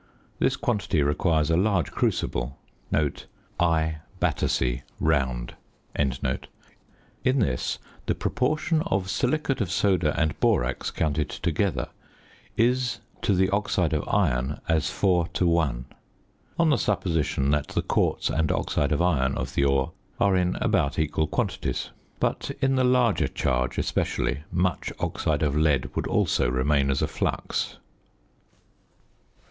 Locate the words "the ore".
19.53-19.91